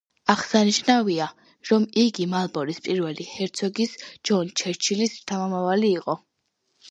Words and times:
აღსანიშნავია, 0.33 1.25
რომ 1.69 1.83
იგი 2.03 2.25
მალბოროს 2.31 2.79
პირველი 2.87 3.27
ჰერცოგის, 3.33 3.93
ჯონ 4.29 4.49
ჩერჩილის 4.61 5.13
შთამომავალი 5.19 5.93
იყო. 6.01 6.17